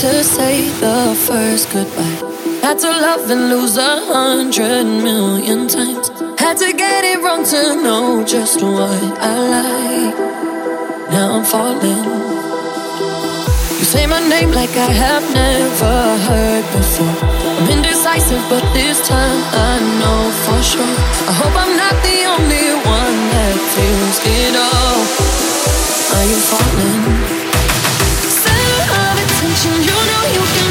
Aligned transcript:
to 0.00 0.24
say 0.24 0.66
the 0.80 1.14
first 1.26 1.70
goodbye. 1.70 2.02
Had 2.62 2.78
to 2.78 2.88
love 2.88 3.28
and 3.28 3.50
lose 3.50 3.76
a 3.76 4.00
hundred 4.06 4.84
million 4.84 5.68
times. 5.68 6.08
Had 6.40 6.56
to 6.56 6.72
get 6.72 7.04
it 7.04 7.22
wrong 7.22 7.44
to 7.44 7.82
know 7.82 8.24
just 8.24 8.62
what 8.62 9.02
I 9.20 9.36
like. 9.56 10.18
Now 11.10 11.32
I'm 11.32 11.44
falling. 11.44 12.39
Say 13.90 14.06
my 14.06 14.20
name 14.20 14.52
like 14.52 14.70
I 14.76 14.86
have 14.86 15.26
never 15.34 15.96
heard 16.30 16.64
before. 16.78 17.16
I'm 17.58 17.68
indecisive, 17.74 18.38
but 18.48 18.62
this 18.72 19.02
time 19.02 19.42
I 19.50 19.82
know 19.98 20.30
for 20.46 20.62
sure. 20.62 20.94
I 21.26 21.34
hope 21.34 21.50
I'm 21.58 21.74
not 21.74 21.96
the 22.06 22.18
only 22.30 22.70
one 22.86 23.18
that 23.34 23.56
feels 23.74 24.18
it 24.22 24.54
all. 24.54 24.98
Are 26.14 26.26
you 26.30 26.38
falling? 26.38 27.02
Center 28.30 28.94
of 28.94 29.18
attention. 29.26 29.74
You 29.82 29.98
know 30.06 30.22
you 30.38 30.44
can 30.54 30.69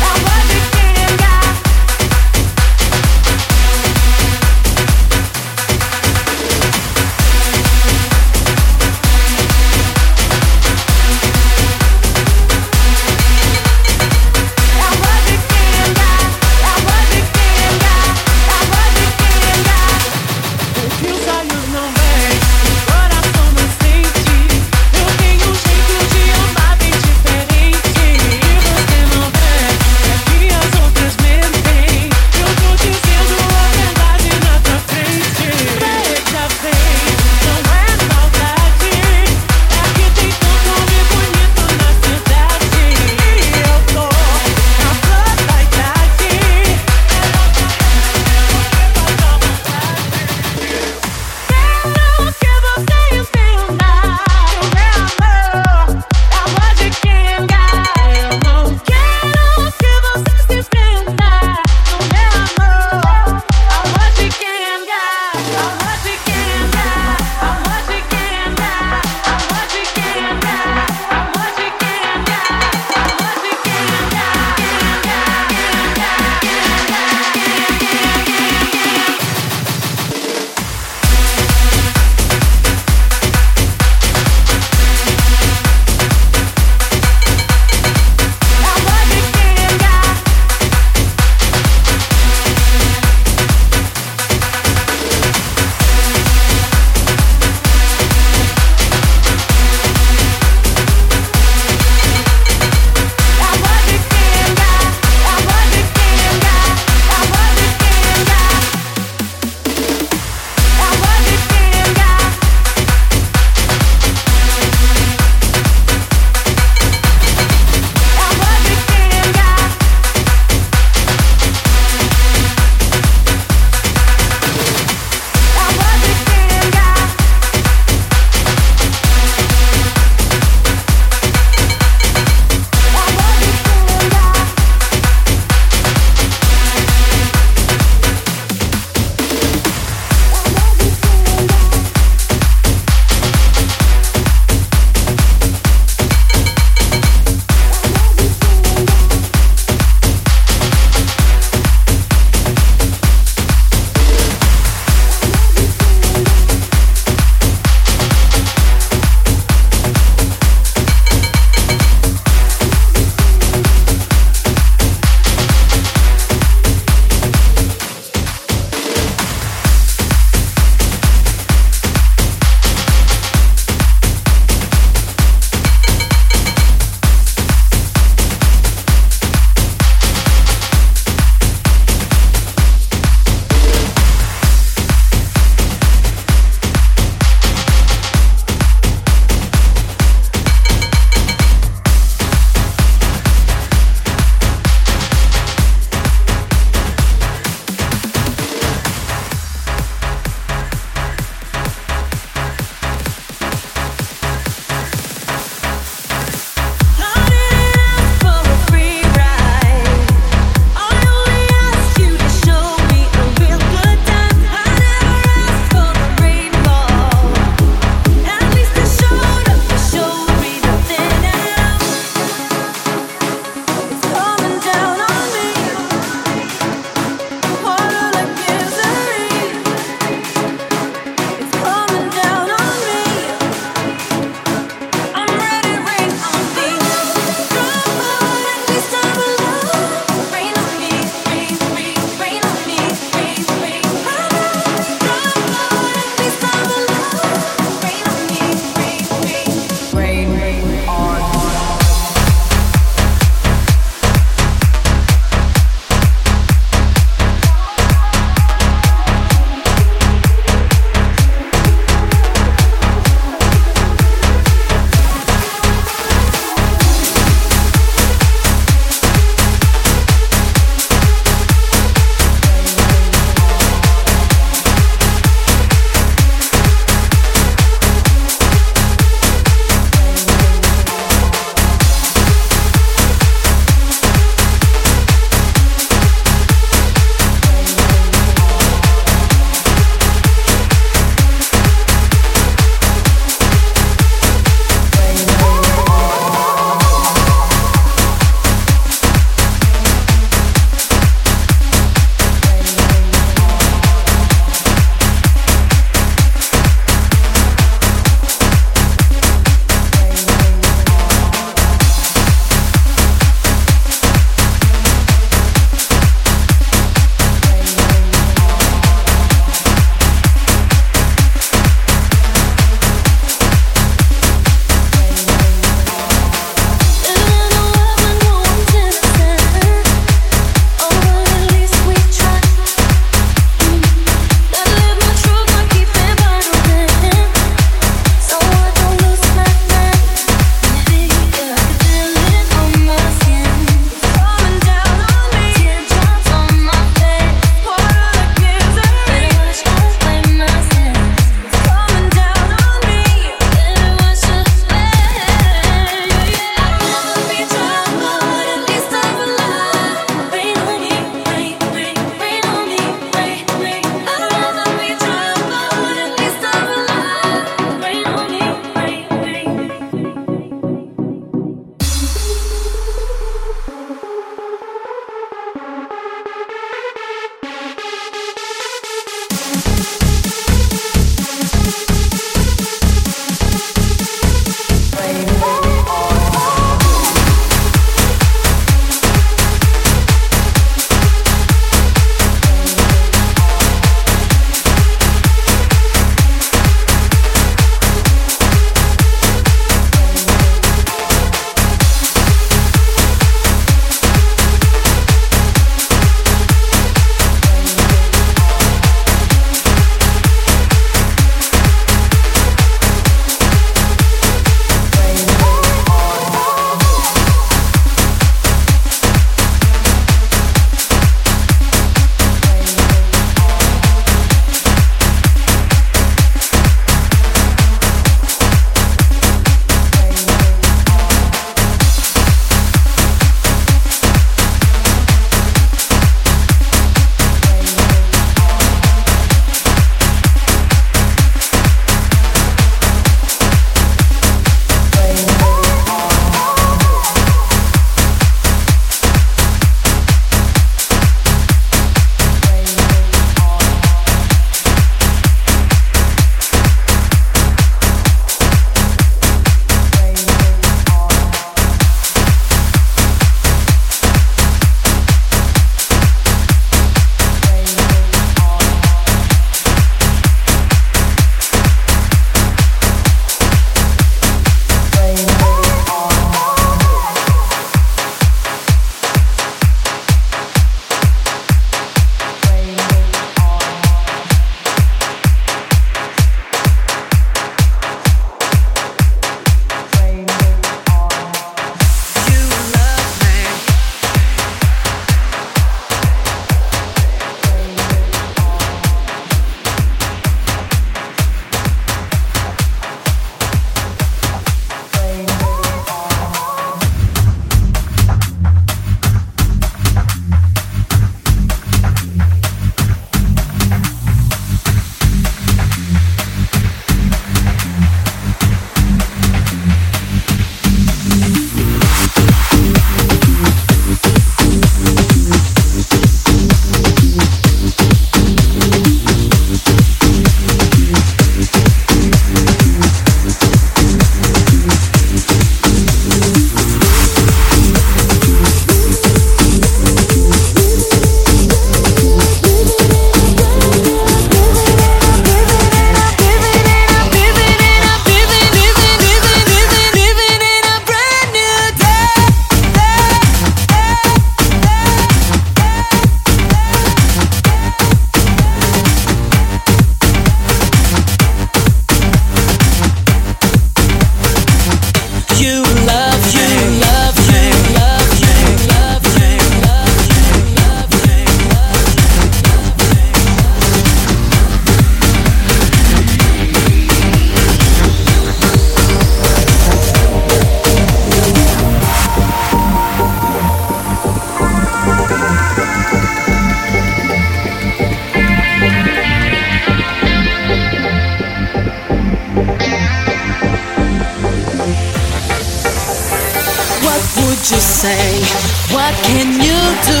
can 599.04 599.28
you 599.46 599.60
do? 599.90 600.00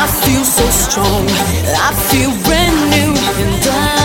I 0.00 0.04
feel 0.22 0.44
so 0.44 0.66
strong, 0.70 1.24
I 1.88 1.90
feel 2.10 2.32
brand 2.44 2.78
new, 2.90 3.12
and 3.42 3.66
I 3.66 4.03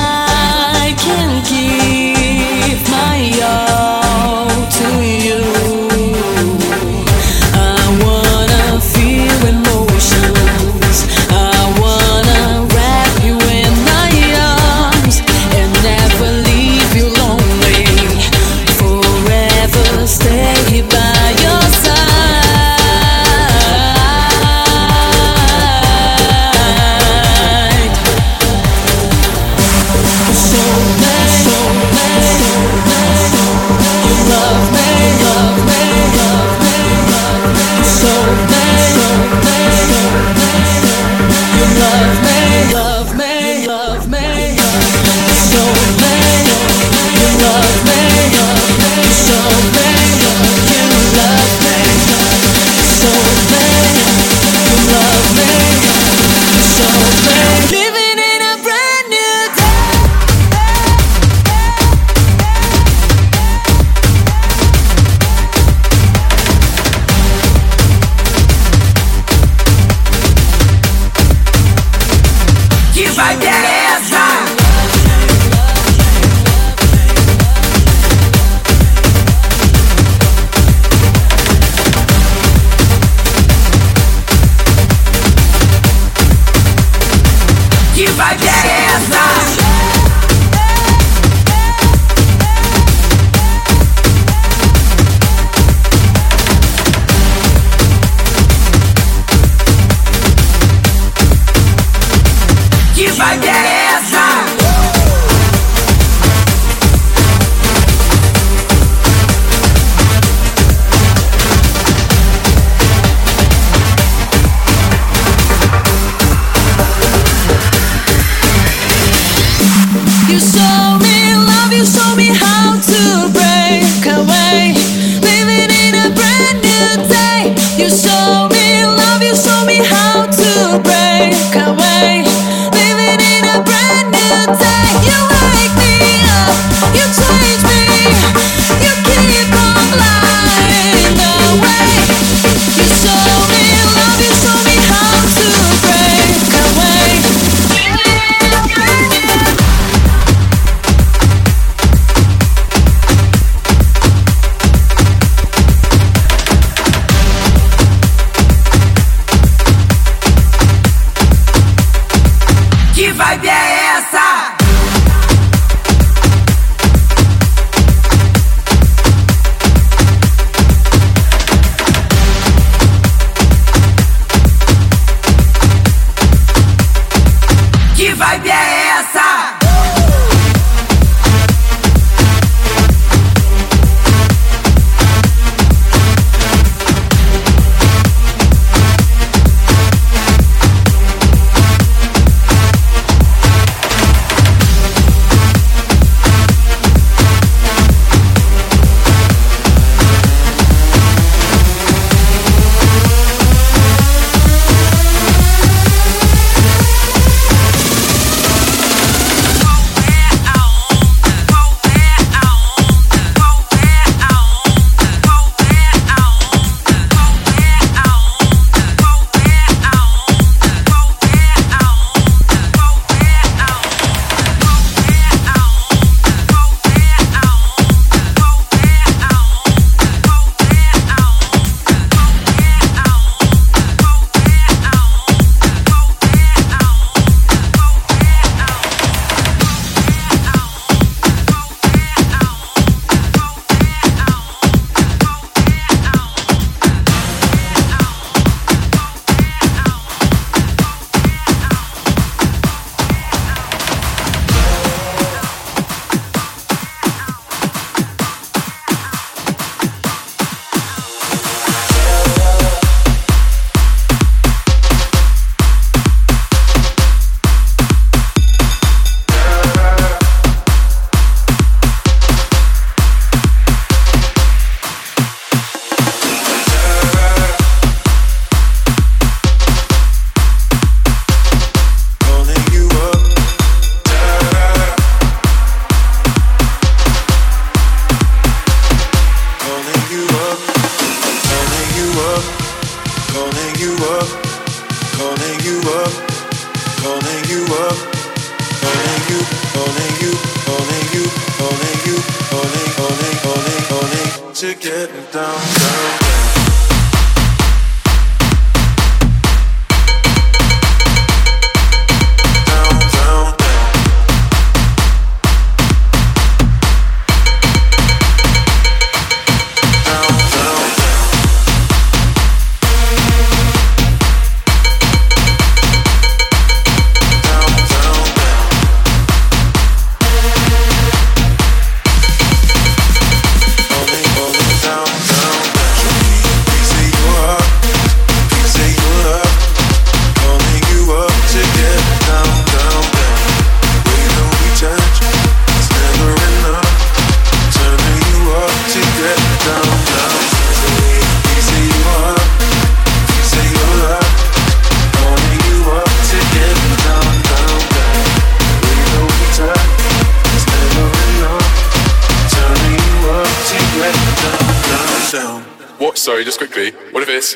quickly. 366.60 366.92
What 367.12 367.24
if 367.24 367.30
it's 367.30 367.56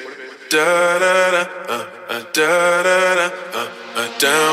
da 0.50 0.98
da 0.98 1.32
da 1.32 1.44
da 1.68 2.20
da 2.32 2.84
da 3.20 3.28
da 3.96 4.18
down? 4.18 4.53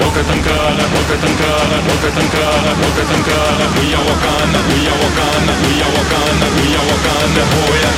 وكتنكالا 0.00 0.84
وكتنكالا 0.94 1.78
وكتنكالا 1.88 2.72
وكتنكالا 2.82 3.66
هي 3.80 3.94
وكان 3.94 4.54
هي 4.70 4.88
وكان 5.02 5.48
هي 5.64 5.82
وكان 5.96 6.40
هي 6.58 6.76
وكان 6.88 7.34
هويا 7.52 7.90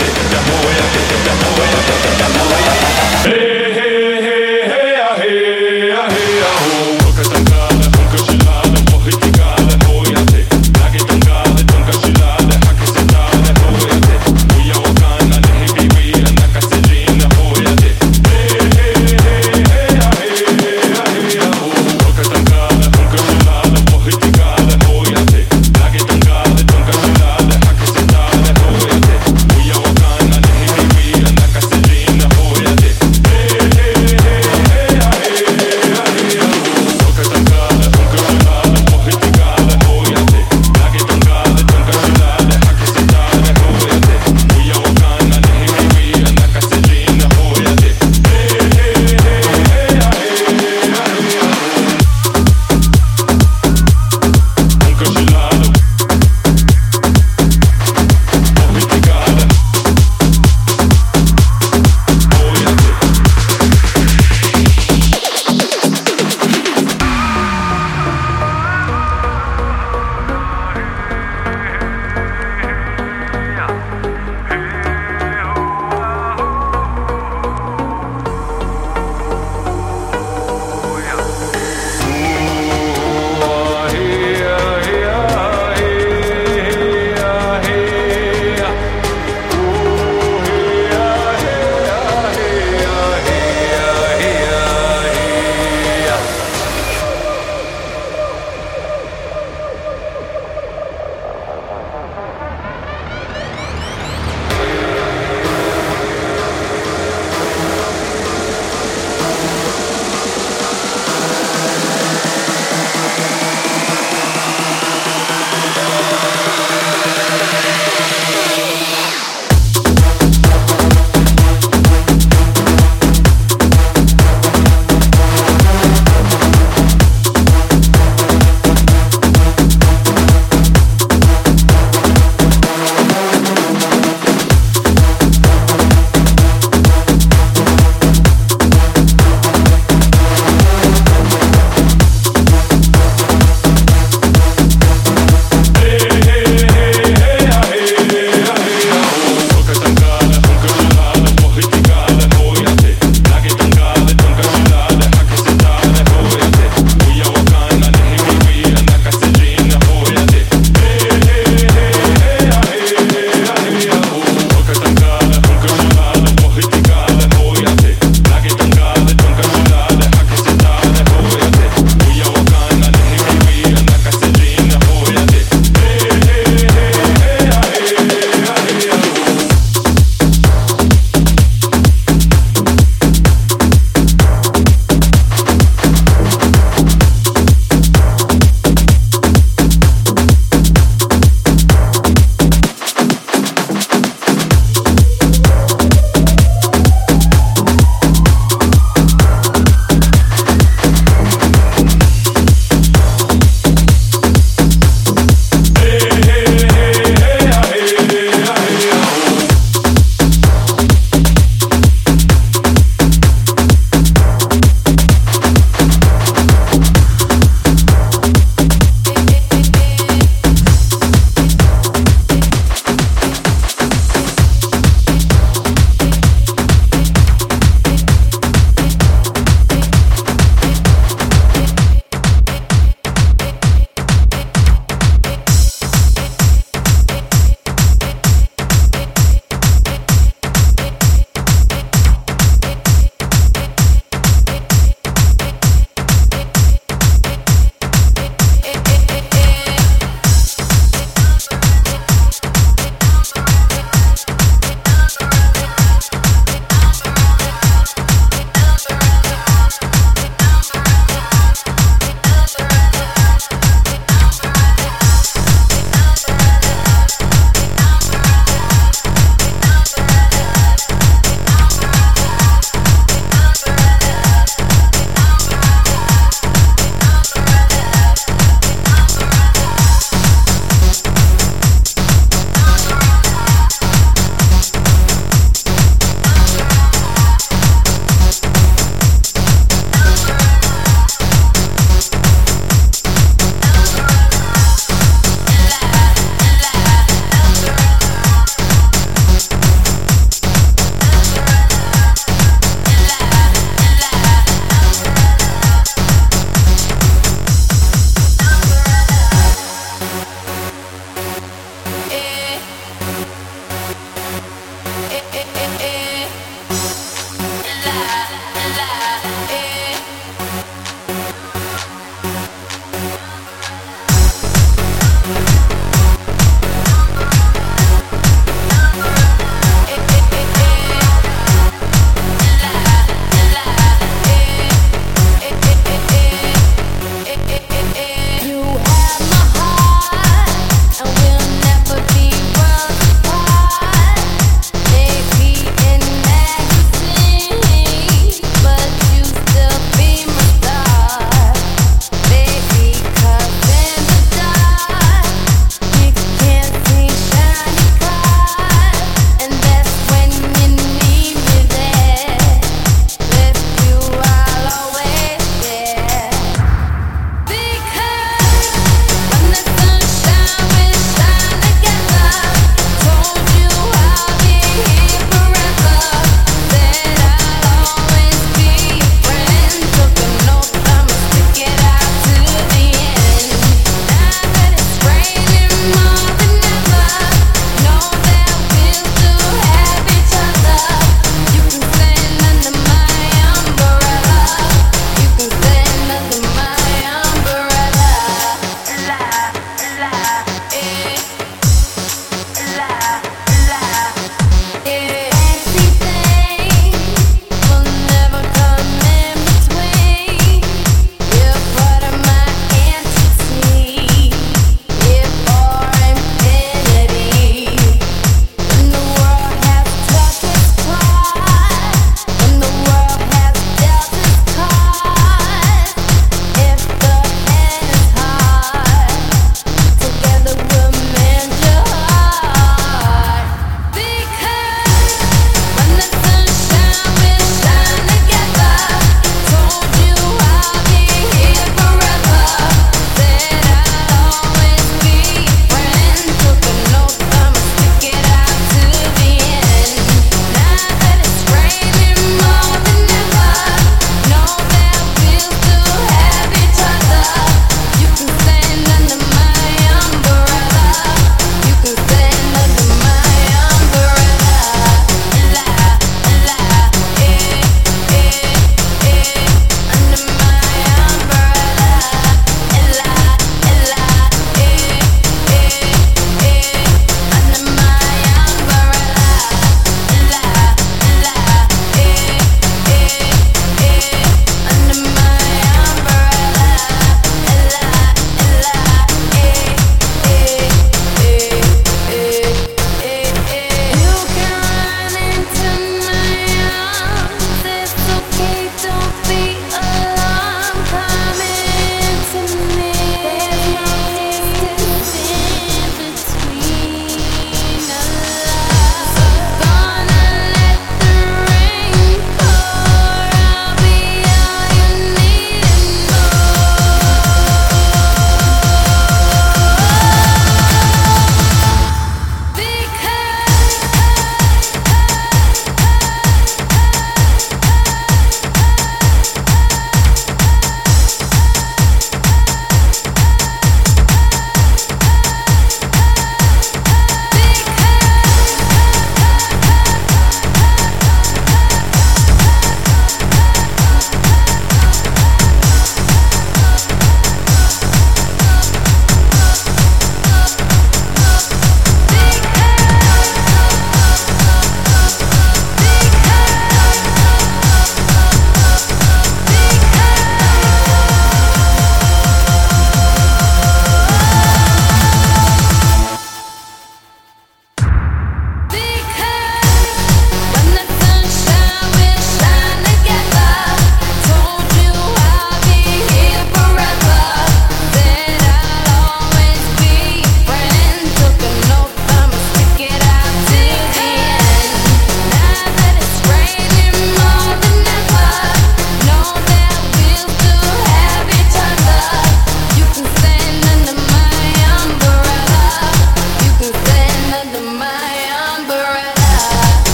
هويا 0.49 0.85
هويا 1.45 1.79
هويا 3.25 3.54